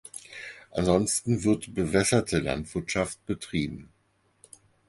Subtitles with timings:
[0.71, 3.89] Ansonsten wird bewässerte Landwirtschaft betrieben.